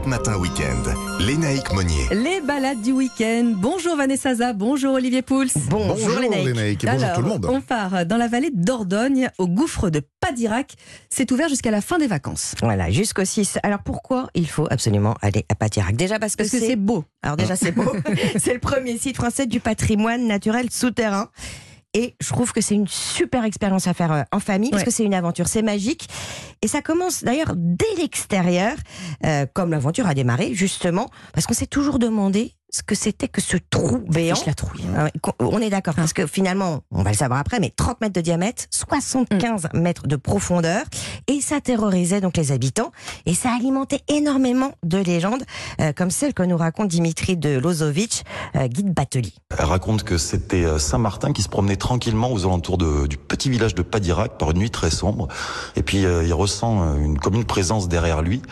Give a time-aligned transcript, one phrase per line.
[0.00, 0.94] Europe Matin Week-end.
[1.20, 2.06] Lénaïque Monnier.
[2.12, 3.52] Les balades du week-end.
[3.56, 5.46] Bonjour Vanessa Zaza, bonjour Olivier Pouls.
[5.68, 6.46] Bonjour, Bonjour Lénaïque.
[6.46, 7.46] Lénaïque et bonjour Alors, tout le monde.
[7.46, 10.74] on part dans la vallée d'Ordogne, au gouffre de Padirac.
[11.10, 12.54] C'est ouvert jusqu'à la fin des vacances.
[12.62, 13.58] Voilà, jusqu'au 6.
[13.62, 17.04] Alors pourquoi il faut absolument aller à Patirac Déjà parce que c'est beau.
[17.22, 17.92] Alors déjà c'est beau.
[18.38, 21.28] c'est le premier site français du patrimoine naturel souterrain.
[21.92, 24.90] Et je trouve que c'est une super expérience à faire euh, en famille parce que
[24.90, 26.08] c'est une aventure, c'est magique.
[26.62, 28.76] Et ça commence d'ailleurs dès l'extérieur,
[29.26, 33.40] euh, comme l'aventure a démarré justement, parce qu'on s'est toujours demandé ce que c'était que
[33.40, 34.34] ce trou béant.
[34.36, 34.84] Je la trouille.
[34.96, 35.08] Ah
[35.40, 38.20] On est d'accord, parce que finalement, on va le savoir après, mais 30 mètres de
[38.20, 40.84] diamètre, 75 mètres de profondeur,
[41.26, 42.92] et ça terrorisait donc les habitants,
[43.26, 45.42] et ça alimentait énormément de légendes,
[45.80, 48.24] euh, comme celle que nous raconte Dimitri de Lozovic,
[48.56, 49.32] euh, guide batelier.
[49.58, 53.50] Elle raconte que c'était euh, Saint-Martin qui se promenait tranquillement aux alentours de- du petit
[53.50, 55.28] village de Padirac par une nuit très sombre.
[55.76, 58.42] Et puis euh, il ressent une, comme une présence derrière lui.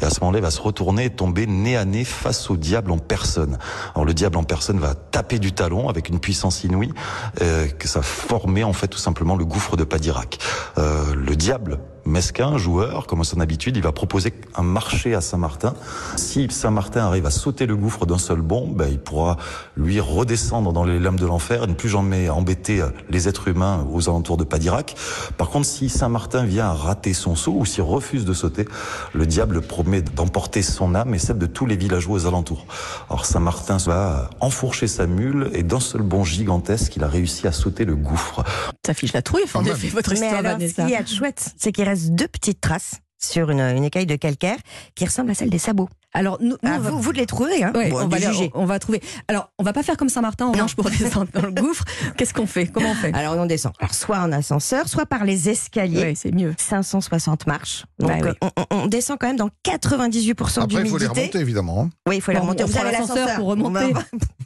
[0.00, 2.56] Et à ce moment-là, il va se retourner et tomber nez à nez face au
[2.56, 3.58] diable en personne.
[4.06, 6.92] Le diable en personne va taper du talon avec une puissance inouïe
[7.40, 10.38] euh, que ça formait en fait tout simplement le gouffre de Padirac.
[10.78, 15.20] Euh, le diable mesquin, joueur, comme à son habitude, il va proposer un marché à
[15.20, 15.74] Saint-Martin.
[16.16, 19.36] Si Saint-Martin arrive à sauter le gouffre d'un seul bond, ben, il pourra
[19.76, 23.48] lui redescendre dans les lames de l'enfer et ne plus jamais embêter euh, les êtres
[23.48, 24.94] humains aux alentours de Padirac.
[25.36, 28.66] Par contre, si Saint-Martin vient à rater son saut ou s'il refuse de sauter,
[29.12, 32.66] le diable promet d'emporter son âme et celle de tous les villageois aux alentours.
[33.10, 37.52] Alors Saint-Martin va enfourcher sa mule et d'un seul bond gigantesque, il a réussi à
[37.52, 38.44] sauter le gouffre.
[38.86, 40.82] Ça fiche la trouille, en Quand effet, votre Mais histoire, alors, ce Vanessa.
[40.82, 44.58] qu'il y a de chouette, c'est qu'il deux petites traces sur une écaille de calcaire
[44.94, 45.88] qui ressemble à celle des sabots.
[46.16, 48.08] Alors, nous, nous, Ah, on va- vous, vous de les trouvez, hein Ouais, Bon, on,
[48.08, 48.50] va juger.
[48.54, 49.02] on va trouver.
[49.28, 51.84] Alors, on va pas faire comme Saint-Martin en marche pour descendre dans le gouffre.
[52.16, 52.66] Qu'est-ce qu'on fait?
[52.66, 53.12] Comment on fait?
[53.14, 53.72] Alors on descend.
[53.80, 56.00] Alors soit en ascenseur, soit par les escaliers.
[56.00, 56.54] Ouais, c'est mieux.
[56.58, 57.84] 560 marches.
[57.98, 58.28] Donc Bah oui.
[58.28, 61.82] euh, on, on- on descend quand même dans 88% Après, il faut les remonter évidemment.
[61.82, 61.90] hein.
[62.08, 62.64] Oui, il faut les remonter.
[62.64, 63.84] on Vous avez l'ascenseur pour remonter.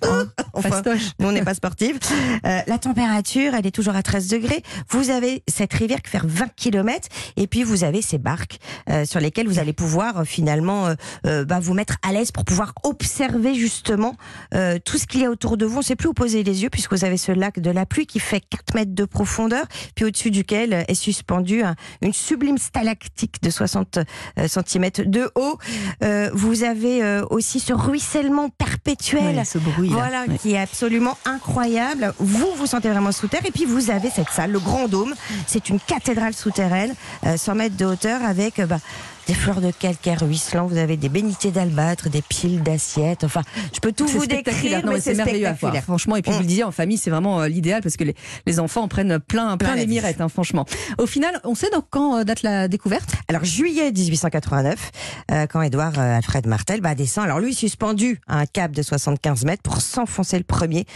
[0.03, 1.11] On va- Enfin, Fastoche.
[1.21, 1.99] nous, on n'est pas sportive.
[2.45, 4.63] Euh, la température, elle est toujours à 13 degrés.
[4.91, 7.09] Vous avez cette rivière qui fait 20 km.
[7.37, 10.89] Et puis, vous avez ces barques euh, sur lesquelles vous allez pouvoir euh, finalement
[11.25, 14.17] bah, vous mettre à l'aise pour pouvoir observer justement
[14.55, 15.77] euh, tout ce qu'il y a autour de vous.
[15.77, 17.87] On ne sait plus où poser les yeux puisque vous avez ce lac de la
[17.87, 22.59] pluie qui fait 4 mètres de profondeur, puis au-dessus duquel est suspendu un- une sublime
[22.59, 23.99] stalactique de 60
[24.47, 25.59] cm de haut.
[26.03, 29.37] Euh, vous avez euh, aussi ce ruissellement perpétuel.
[29.37, 29.89] Ouais, ce bruit.
[29.89, 29.95] là.
[29.97, 30.39] Voilà, Ouais.
[30.39, 32.13] qui est absolument incroyable.
[32.19, 33.45] Vous vous sentez vraiment sous terre.
[33.47, 35.15] Et puis vous avez cette salle, le Grand Dôme.
[35.47, 36.95] C'est une cathédrale souterraine,
[37.27, 38.79] euh, 100 mètres de hauteur, avec euh, bah,
[39.27, 40.67] des fleurs de calcaire ruisselant.
[40.67, 43.25] Vous avez des bénités d'albâtre, des piles d'assiettes.
[43.25, 43.43] Enfin,
[43.73, 45.75] je peux tout vous décrire, Non, mais c'est merveilleux à voir.
[45.83, 46.35] Franchement, et puis Mm.
[46.35, 48.15] vous le disiez, en famille, c'est vraiment euh, l'idéal parce que les,
[48.47, 50.65] les enfants en prennent plein, plein Plein les mirettes, hein, franchement.
[50.99, 53.11] Au final, on sait donc quand euh, date la découverte?
[53.29, 54.91] Alors juillet 1889,
[55.31, 59.45] euh, quand Édouard Alfred Martel bah, descend, alors lui suspendu à un cap de 75
[59.45, 60.87] mètres pour s'enfoncer le premier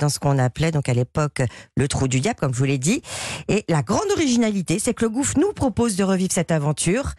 [0.00, 1.42] dans ce qu'on appelait donc à l'époque
[1.76, 3.02] le trou du diable, comme je vous l'ai dit.
[3.48, 7.12] Et la grande originalité, c'est que le gouffre nous propose de revivre cette aventure.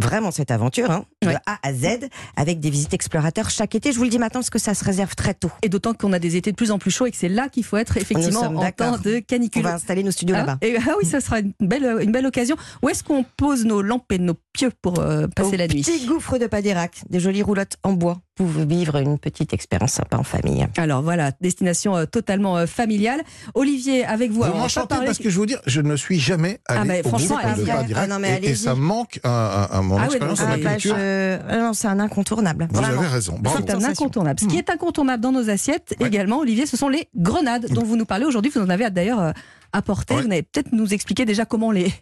[0.00, 1.34] Vraiment cette aventure, hein, Ouais.
[1.34, 3.92] de A à Z, avec des visites explorateurs chaque été.
[3.92, 5.52] Je vous le dis maintenant parce que ça se réserve très tôt.
[5.62, 7.48] Et d'autant qu'on a des étés de plus en plus chauds et que c'est là
[7.48, 9.62] qu'il faut être effectivement en temps de On canicule.
[9.62, 10.58] va installer nos studios Ah, là-bas.
[10.62, 12.56] et- ah oui, ça sera une belle, une belle occasion.
[12.82, 15.82] Où est-ce qu'on pose nos lampes et nos pieux pour euh, passer Au la nuit?
[15.82, 18.20] Petit gouffre de Padirac, des jolies roulottes en bois.
[18.36, 20.66] Pouvez vivre une petite expérience sympa en famille.
[20.76, 23.20] Alors voilà, destination euh, totalement euh, familiale.
[23.54, 26.58] Olivier, avec vous, Vous pas m'enchantez parce que je vous dire, je ne suis jamais
[26.66, 27.66] allé Ah, mais au franchement, de allez-y.
[27.66, 30.56] Padirac Ah non, mais et- ça manque à, à- à mon Ah oui, expérience ah,
[30.56, 30.96] la culture.
[30.96, 32.66] je- ah non, c'est un incontournable.
[32.72, 32.98] Vous Vraiment.
[33.02, 33.38] avez raison.
[33.56, 34.40] C'est un incontournable.
[34.40, 36.08] Ce qui est incontournable dans nos assiettes Ouais.
[36.08, 38.50] également, Olivier, ce sont les grenades dont vous nous parlez aujourd'hui.
[38.52, 39.32] Vous en avez d'ailleurs
[39.74, 40.14] euh, apporté.
[40.14, 40.22] Ouais.
[40.22, 41.92] Vous allez peut-être nous expliquer déjà comment les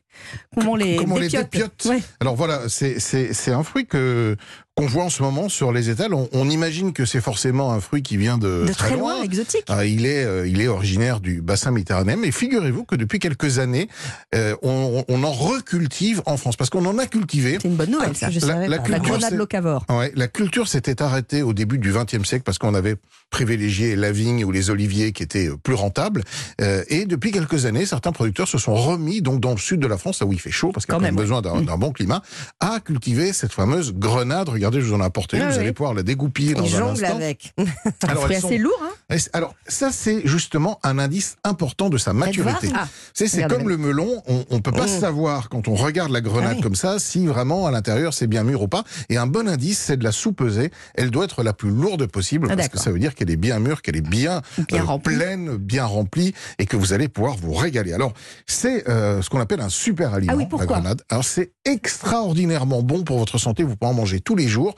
[0.55, 1.51] comment les Comment les dépiotes.
[1.53, 1.85] dépiotes.
[1.87, 2.01] Ouais.
[2.21, 4.37] Alors voilà, c'est c'est- c'est un fruit que
[4.75, 6.15] qu'on voit en ce moment sur les étals.
[6.15, 9.65] On, on imagine que c'est forcément un fruit qui vient de, De très loin, exotique.
[9.69, 13.59] Ah, il est, euh, il est originaire du bassin méditerranéen, mais figurez-vous que depuis quelques
[13.59, 13.89] années,
[14.35, 17.59] euh, on, on en recultive en France, parce qu'on en a cultivé.
[17.61, 18.31] C'est une bonne nouvelle, ça.
[18.31, 18.89] Je La- savais la pas.
[18.89, 19.85] La culture, grenade c'est- locavore.
[19.91, 22.97] Ouais, la culture s'était arrêtée au début du XXe siècle parce qu'on avait
[23.29, 26.23] privilégié la vigne ou les oliviers qui étaient euh, plus rentables.
[26.63, 29.87] Euh, et depuis quelques années, certains producteurs se sont remis, donc dans le sud de
[29.87, 31.61] la France, là où il fait chaud, parce qu'il y a Quand même besoin d'un
[31.63, 32.23] d'un bon climat,
[32.61, 34.49] à cultiver cette fameuse grenade.
[34.49, 35.45] Regardez, je vous en ai apporté une.
[35.45, 35.61] Ah vous oui.
[35.61, 37.15] allez pouvoir la dégoupiller dans un instant.
[37.17, 37.53] avec.
[38.09, 42.13] Alors, sont- assez lourd, hein c'est- Alors, ça, c'est justement un indice important de sa
[42.13, 42.69] maturité.
[42.75, 45.01] Ah, C'est c'est comme le melon, on, on peut pas Mmh.
[45.01, 46.63] savoir quand on regarde la grenade Ah oui.
[46.63, 48.85] comme ça si vraiment à l'intérieur c'est bien mûr ou pas.
[49.09, 50.71] Et un bon indice, c'est de la soupeser.
[50.95, 53.59] Elle doit être la plus lourde possible parce que ça veut dire qu'elle est bien
[53.59, 55.17] mûre, qu'elle est bien, Bien remplie.
[55.17, 57.93] pleine, bien remplie et que vous allez pouvoir vous régaler.
[57.93, 58.13] Alors,
[58.47, 61.03] c'est euh, ce qu'on appelle un super aliment, Ah oui, la grenade.
[61.11, 63.63] Alors, c'est extraordinairement bon pour votre santé.
[63.63, 64.75] Vous pouvez en manger tous les jours.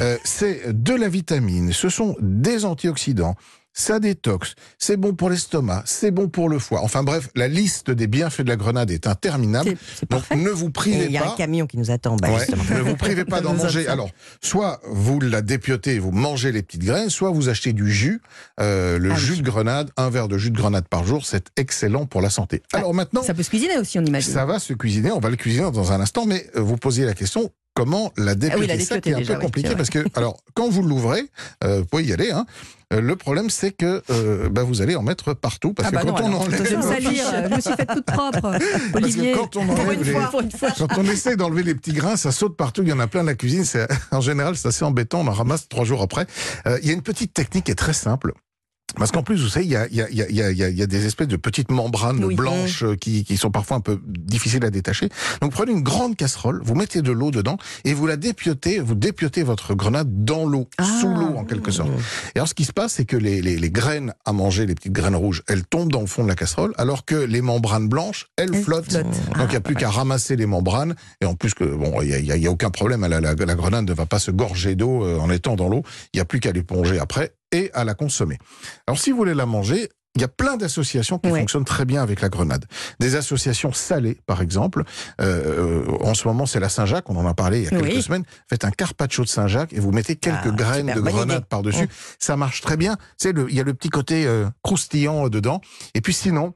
[0.00, 3.34] Euh, c'est de la vitamine, ce sont des antioxydants,
[3.72, 6.80] ça détoxe, c'est bon pour l'estomac, c'est bon pour le foie.
[6.82, 9.70] Enfin bref, la liste des bienfaits de la grenade est interminable.
[9.70, 11.32] C'est- C'est Donc ne vous privez il y a pas.
[11.32, 12.46] un camion qui nous attend, bah, Ouais,
[12.76, 13.86] ne vous privez pas d'en manger.
[13.88, 14.10] Alors,
[14.42, 18.20] soit vous la dépiotez, vous mangez les petites graines, soit vous achetez du jus,
[18.60, 19.20] euh, le Ah oui.
[19.20, 22.30] jus de grenade, un verre de jus de grenade par jour, c'est excellent pour la
[22.30, 22.62] santé.
[22.72, 24.32] Alors maintenant, Ça peut se cuisiner aussi, on imagine.
[24.32, 27.04] ça va se cuisiner, on va le cuisiner dans un instant, mais euh, vous posiez
[27.04, 27.50] la question.
[27.72, 30.04] Comment la dépioter Ah oui, la Ça dépioter qui est un peu compliqué parce que,
[30.14, 31.22] alors, quand vous l'ouvrez,
[31.62, 32.30] euh, vous pouvez y aller.
[32.32, 32.44] Hein,
[32.90, 36.06] le problème, c'est que euh, bah, vous allez en mettre partout parce Ah bah que
[36.08, 38.40] non, quand on alors, enlève, je me salir, euh, je me suis faite toute propre.
[38.92, 40.70] parce Olivier, que quand on pour enlève une les- fois, pour une fois.
[40.76, 42.82] quand on essaie d'enlever les petits grains, ça saute partout.
[42.82, 43.64] Il y en a plein dans la cuisine.
[44.10, 45.20] En général, c'est assez embêtant.
[45.20, 46.26] On en ramasse trois jours après.
[46.66, 48.32] Euh, il y a une petite technique qui est très simple.
[48.96, 51.06] Parce qu'en plus, vous savez, il y a, y, a, y, a, y, a, des
[51.06, 52.34] espèces de petites membranes Oui.
[52.34, 55.08] blanches euh, qui, qui sont parfois un peu difficiles à détacher.
[55.40, 58.94] Donc prenez une grande casserole, vous mettez de l'eau dedans et vous la dépiotez, vous
[58.94, 60.84] dépiotez votre grenade dans l'eau, Ah.
[61.00, 61.90] sous l'eau en quelque sorte.
[62.34, 64.74] Et alors ce qui se passe, c'est que les, les, les graines à manger, les
[64.74, 67.88] petites graines rouges, elles tombent dans le fond de la casserole, alors que les membranes
[67.88, 68.90] blanches, elles, Elles flottent.
[68.90, 69.04] flottent.
[69.04, 70.94] Donc Ah, il n'y a plus qu'à ramasser les membranes.
[71.20, 73.02] Et en plus que bon, il y a, aucun problème.
[73.06, 75.82] La, la, la grenade ne va pas se gorger d'eau euh, en étant dans l'eau.
[76.12, 78.38] Il n'y a plus qu'à l'éponger après et à la consommer.
[78.86, 79.88] Alors si vous voulez la manger.
[80.16, 82.64] Il y a plein d'associations qui fonctionnent très bien avec la grenade.
[82.98, 84.82] Des associations salées, par exemple.
[85.20, 87.08] Euh, euh, en ce moment, c'est la Saint-Jacques.
[87.10, 88.02] On en a parlé il y a quelques Oui.
[88.02, 88.24] semaines.
[88.48, 91.88] Faites un carpaccio de Saint-Jacques et vous mettez quelques Ah, graines super de grenade par-dessus.
[92.18, 92.96] Ça marche très bien.
[93.18, 95.60] C'est le, il y a le petit côté euh, croustillant euh, dedans.
[95.94, 96.54] Et puis sinon,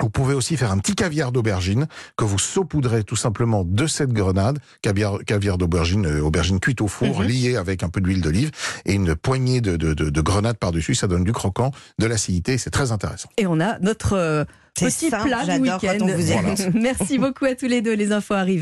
[0.00, 1.86] vous pouvez aussi faire un petit caviar d'aubergine
[2.16, 6.88] que vous saupoudrez tout simplement de cette grenade, caviar, caviar d'aubergine, euh, aubergine cuite au
[6.88, 7.26] four, Mhm.
[7.26, 8.50] liée avec un peu d'huile d'olive
[8.86, 10.94] et une poignée de, de, de, de grenade par-dessus.
[10.94, 13.28] Ça donne du croquant, de l'acidité, c'est très intéressant.
[13.36, 16.06] Et on a notre euh, petit simple, plat du week-end.
[16.74, 17.94] Merci beaucoup à tous les deux.
[17.94, 18.56] Les infos arrivent.